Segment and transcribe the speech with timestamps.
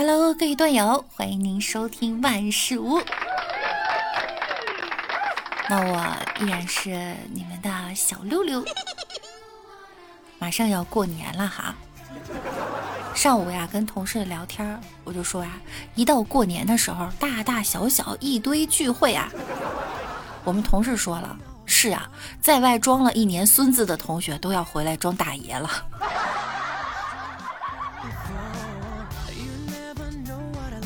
[0.00, 3.02] Hello，各位段友，欢迎您收听万事屋。
[5.68, 8.64] 那我依然是你们的小六六。
[10.38, 11.74] 马上要过年了哈，
[13.12, 15.50] 上午呀跟同事聊天，我就说呀，
[15.96, 19.28] 一到过年的时候，大大小小一堆聚会啊。
[20.44, 21.36] 我们同事说了，
[21.66, 22.08] 是啊，
[22.40, 25.68] 在外装了一年孙子的同学都要回来装大爷了。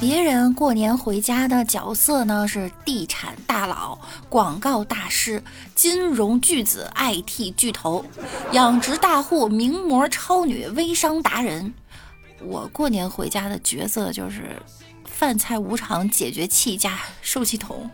[0.00, 3.98] 别人过年回家的角色呢是地产大佬、
[4.30, 8.02] 广告大师、金融巨子、IT 巨头、
[8.52, 11.74] 养殖大户、名模超女、微商达人。
[12.40, 14.56] 我过年回家的角色就是
[15.04, 17.90] 饭菜无常解决器加受气筒。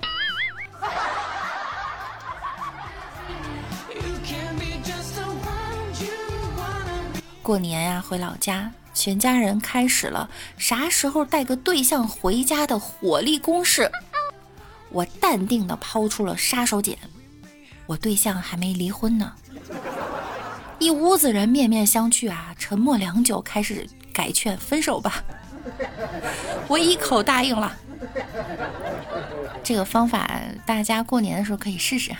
[7.43, 8.71] 过年呀，回老家。
[8.97, 13.93] 全家人开始了啥时候带个对象回家的火力攻势。
[14.89, 16.97] 我淡定的抛出了杀手锏，
[17.85, 19.35] 我对象还没离婚呢。
[20.79, 25.23] 一屋子人面面相觑啊，沉默良久，开始改劝分手吧。
[26.67, 27.77] 我一口答应了。
[29.63, 32.13] 这个方法大家过年的时候可以试试。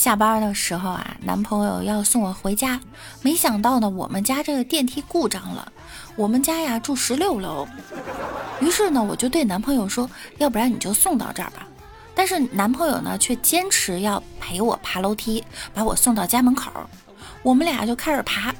[0.00, 2.80] 下班的时候啊，男朋友要送我回家，
[3.20, 5.70] 没想到呢，我们家这个电梯故障了。
[6.16, 7.68] 我们家呀住十六楼，
[8.62, 10.08] 于是呢，我就对男朋友说
[10.40, 11.68] ：“要不然你就送到这儿吧。”
[12.16, 16.70] 但是男朋友呢却坚持要陪我爬楼梯，把我送到家门口。
[17.42, 18.54] 我们俩就开始爬，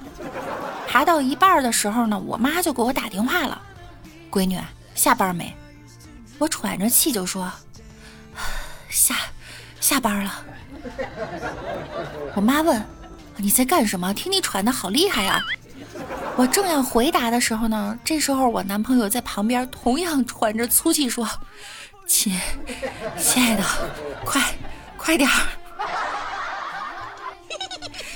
[0.87, 3.59] 爬到一半的时候呢，我妈就给我打电话了
[4.31, 4.61] ：“闺女，
[4.95, 5.57] 下班没？”
[6.37, 7.51] 我喘着气就说
[8.91, 9.15] ：“下
[9.91, 10.45] 下班了。”
[12.37, 12.81] 我妈问
[13.39, 14.15] ：“你在干什么？
[14.15, 15.43] 听你喘的好厉害呀！”
[16.39, 21.29] 我正要回答的时候呢，这时候我男朋友在旁边同样喘着粗气说
[22.07, 22.41] ：“亲，
[23.19, 23.65] 亲爱的，
[24.25, 24.41] 快
[24.97, 25.35] 快点儿！”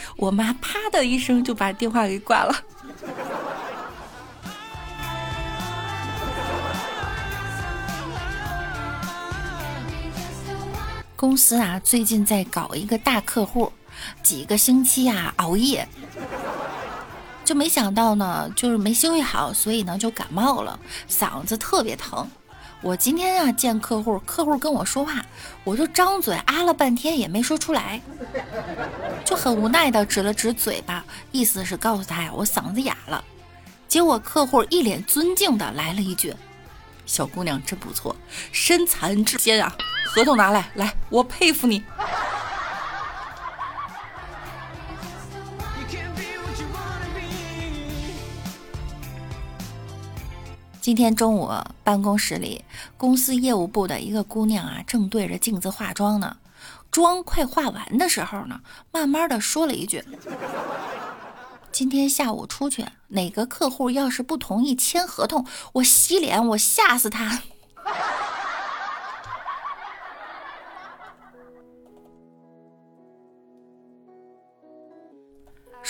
[0.14, 2.54] 我妈啪的一声就把电话给挂了。
[11.24, 13.72] 公司啊，最近在搞一个大客户，
[14.22, 15.88] 几个星期啊熬夜，
[17.46, 22.30] 就没想到呢，就是没休息好，所以呢就感冒了，嗓子特别疼。
[22.82, 25.24] 我今天啊见客户，客户跟我说话，
[25.64, 28.02] 我就张嘴啊了半天也没说出来，
[29.24, 31.02] 就很无奈的指了指嘴巴，
[31.32, 33.24] 意思是告诉他呀我嗓子哑了。
[33.88, 36.34] 结果客户一脸尊敬的来了一句
[37.06, 38.14] ：“小姑娘真不错，
[38.52, 39.74] 身残志坚啊。”
[40.14, 41.82] 合同拿来，来，我佩服你。
[50.80, 51.50] 今天中午
[51.82, 52.64] 办公室里，
[52.96, 56.36] 公司业务部的一个姑娘啊，正对着镜子化妆呢。
[56.92, 58.60] 妆快化完的时候呢，
[58.92, 60.04] 慢慢的说了一句
[61.72, 67.42] ：“今天下午出去，哪个客户要是不同意签合同，我洗脸，我吓死他。”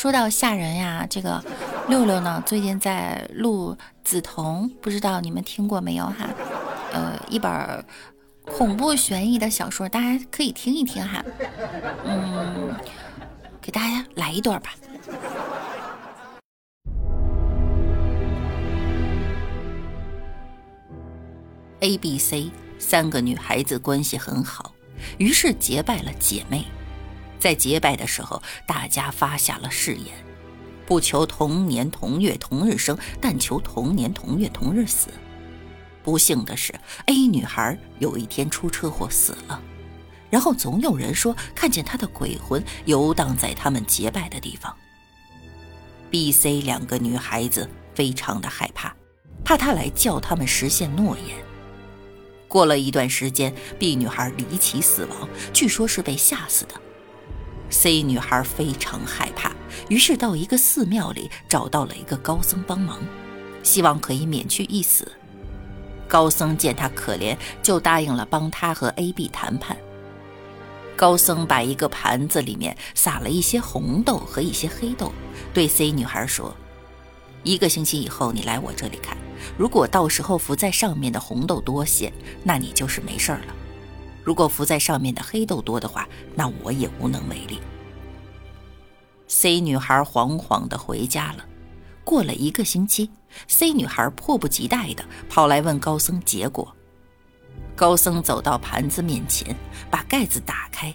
[0.04, 1.42] 说到吓人呀，这个
[1.88, 6.28] 六六呢，最近在录《梓潼》，不知道你们听过没有哈？
[6.92, 7.82] 呃，一本
[8.44, 11.25] 恐怖悬疑的小说，大家可以听一听哈。
[12.04, 12.75] 嗯，
[13.62, 14.75] 给大家来一段吧。
[21.81, 24.75] A、B、C 三个女孩子关系很好，
[25.16, 26.66] 于是结拜了姐妹。
[27.44, 30.15] 在结拜的时候，大家发下了誓言，
[30.87, 35.10] 不求同年同月同日生，但求同年同月同日死。
[36.03, 39.60] 不幸的是，A 女孩有一天出车祸死了，
[40.30, 44.74] 然后总有人说看见她的鬼魂游荡在他们结拜的地方。
[46.10, 48.97] B、C 两个女孩子非常的害怕，
[49.45, 51.36] 怕她来叫他们实现诺言。
[52.48, 56.80] 过了一段时间，B 女孩离奇死亡，据说是被吓死的。
[57.71, 59.53] C 女孩非常害怕，
[59.89, 62.99] 于是到一个寺庙里找到了一个高僧帮忙，
[63.63, 65.11] 希望可以免去一死。
[66.07, 69.77] 高僧见她可怜，就答应了帮她和 A、B 谈判。
[70.97, 75.13] 高僧把一个盘子里面撒了一些红豆和一些黑豆，
[75.53, 76.55] 对 C 女孩说
[77.43, 79.17] ：“一个星期以后你来我这里看，
[79.59, 82.13] 如果到时候浮在上面的红豆多些，
[82.45, 83.47] 那你就是没事了。”
[84.24, 87.60] 如果浮在上面的黑豆多的话，那我也无能为力。
[89.28, 91.44] C 女孩惶惶地回家了。
[92.04, 93.10] 过了一个星期
[93.48, 96.74] ，C 女孩迫不及待地跑来问高僧结果。
[97.74, 99.56] 高僧走到盘子面前，
[99.91, 100.94] 把盖子打开，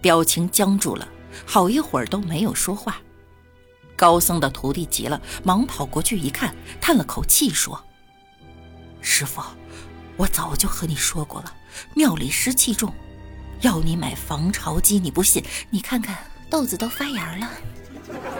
[0.00, 1.06] 表情僵住了，
[1.46, 2.96] 好一会儿都没有说话。
[3.94, 7.78] 高僧的徒弟急了，忙跑过去一看，叹了口气说
[9.00, 9.42] ：“师傅，
[10.16, 11.52] 我早就和你说过了，
[11.94, 12.92] 庙里湿气重，
[13.60, 15.44] 要你买防潮机，你不信？
[15.70, 16.16] 你看看
[16.48, 17.50] 豆子都发芽了。”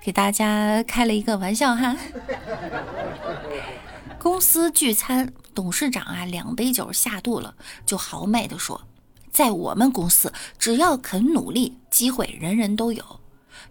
[0.00, 1.96] 给大家开了一个玩笑哈。
[4.20, 8.82] 公司聚餐，董事长啊两杯酒下肚了，就豪迈地说
[9.32, 13.04] ：“在我们公司，只要肯努力，机会人人都有。”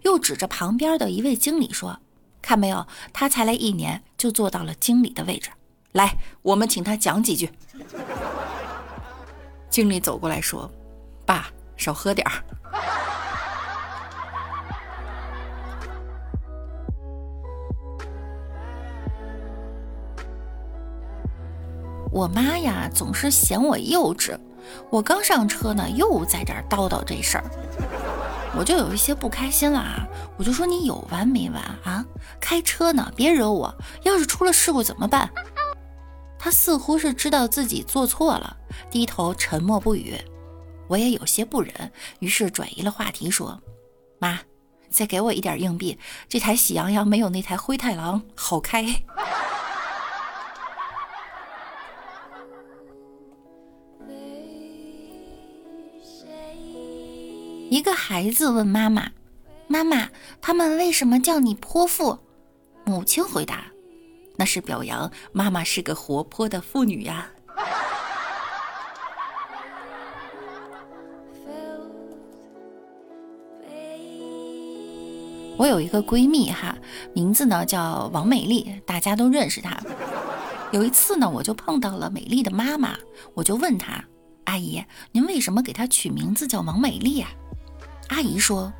[0.02, 1.98] 又指着旁边的一位经理说
[2.42, 5.50] ：“看没有，他才来一年就坐到了经理的位置。
[5.92, 7.50] 来，我们请他讲几句。”
[9.70, 10.70] 经理走过来说
[11.26, 12.42] ：“爸，少喝点儿。”
[22.12, 24.38] 我妈呀，总是嫌我幼稚。
[24.90, 27.44] 我刚上车呢，又在这叨叨这事儿，
[28.58, 30.08] 我就有一些不开心了啊！
[30.38, 32.04] 我就说你有完没完啊？
[32.40, 33.74] 开车呢，别惹我。
[34.02, 35.30] 要是出了事故怎么办？
[36.38, 38.56] 他似乎是知道自己做错了，
[38.90, 40.16] 低头沉默不语。
[40.88, 43.60] 我也有些不忍，于是转移了话题说
[44.18, 44.40] ：“妈，
[44.88, 45.98] 再给我一点硬币，
[46.28, 48.84] 这台喜羊羊没有那台灰太狼好开。”
[57.76, 59.10] 一个孩子问妈妈
[59.68, 60.08] ：“妈妈，
[60.40, 62.18] 他们为什么叫你泼妇？”
[62.86, 63.66] 母亲回答
[64.36, 67.28] ：“那是表扬妈妈是个活泼的妇女呀。
[75.58, 76.74] ”我有一个闺蜜哈，
[77.12, 79.78] 名字呢叫王美丽，大家都认识她。
[80.72, 82.96] 有一次呢，我就碰到了美丽的妈妈，
[83.34, 84.02] 我就问她
[84.44, 84.82] ：“阿姨，
[85.12, 87.28] 您为什么给她取名字叫王美丽呀？”
[88.08, 88.72] 阿姨说：“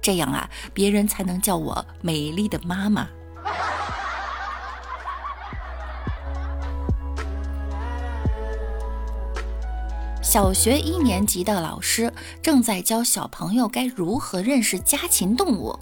[0.00, 3.08] 这样啊，别人才能叫我美丽的妈妈。”
[10.22, 15.76] 小学一年级的老师正在教小朋友该如何认识家禽动物。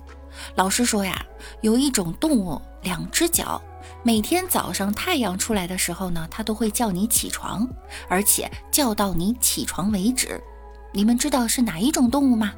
[0.55, 1.23] 老师说呀，
[1.61, 3.61] 有一种动物两只脚，
[4.03, 7.69] 每天早上太阳出来的时候呢，它都会叫你起床，
[8.09, 10.43] 而且叫到你起床为止。
[10.95, 12.55] 你们知道是哪一种动物吗？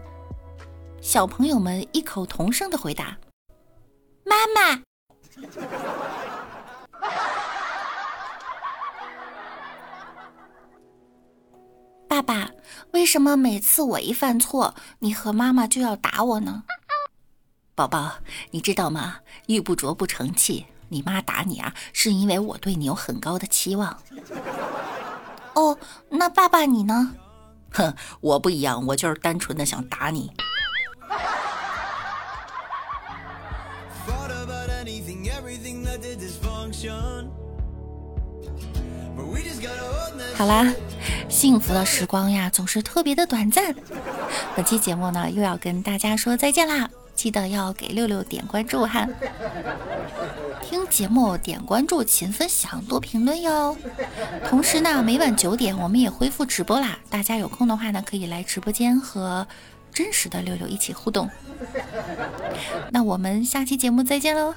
[1.01, 3.17] 小朋友们异口同声的回答
[4.23, 4.83] ：“妈妈。
[12.07, 12.51] ”爸爸，
[12.93, 16.65] 为什么每次我一犯错，你和妈妈就要打我呢？
[17.75, 18.19] 宝宝，
[18.51, 19.21] 你知道吗？
[19.47, 23.99] 玉不琢不成器，你妈打你啊，是因为我对你有很高的期望。
[25.55, 25.79] 哦，
[26.11, 27.15] 那爸爸你呢？
[27.73, 30.31] 哼，我不一样，我就是单纯的想打你。
[40.41, 40.73] 好啦，
[41.29, 43.75] 幸福的时光呀，总是特别的短暂。
[44.57, 46.89] 本期节目呢，又要跟大家说再见啦！
[47.15, 49.07] 记得要给六六点关注哈。
[50.63, 53.77] 听节目点关注，勤分享，多评论哟。
[54.49, 59.47] 同时呢，每晚九点我们也恢复直播啦，大家有空的话呢，可以来直播间和
[59.93, 61.29] 真实的六六一起互动。
[62.93, 64.55] 那我们下期节目再见喽，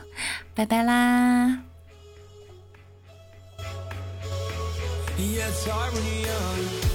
[0.56, 1.73] 拜拜啦
[5.18, 6.93] when you're young